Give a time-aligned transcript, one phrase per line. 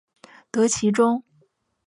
[0.49, 1.23] 得其中